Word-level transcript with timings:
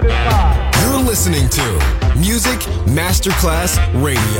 Satisfied. 0.00 0.74
You're 0.82 1.02
listening 1.02 1.48
to 1.50 1.62
Music 2.18 2.60
Masterclass 2.86 3.76
Radio, 4.02 4.39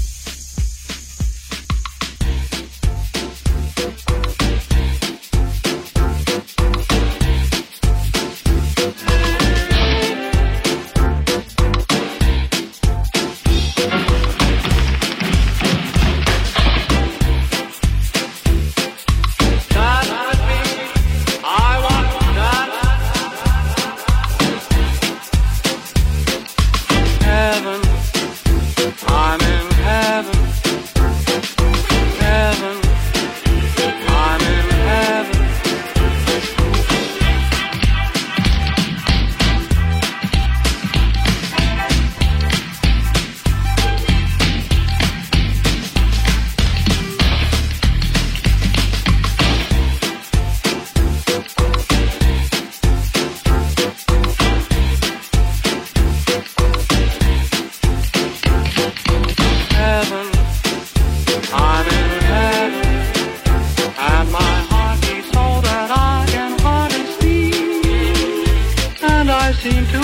Love 69.73 69.89
to 69.91 69.99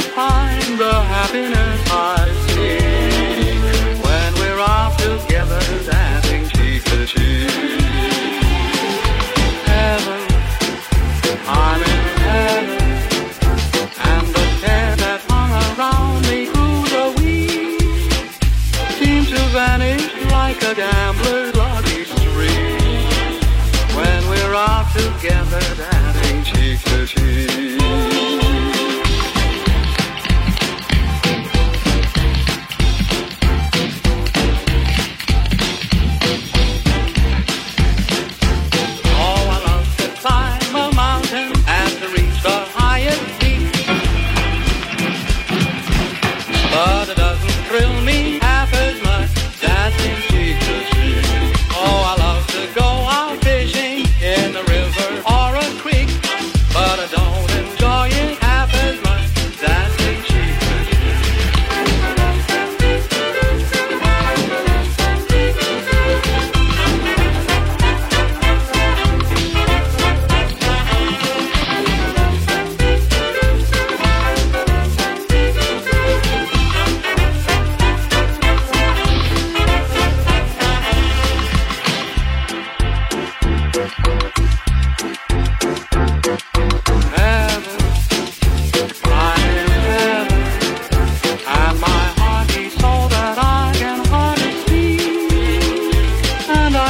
in 0.60 0.78
the 0.78 0.94
river 1.34 1.77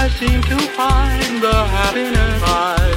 Seem 0.10 0.41
to 0.41 0.58
find 0.58 1.43
the 1.43 1.53
happiness 1.53 2.41
I 2.43 2.97